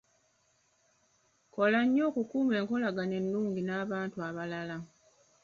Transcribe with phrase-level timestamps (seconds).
[1.53, 4.77] Kola nnyo okukuuma enkolagana ennungi n'abantu abalala.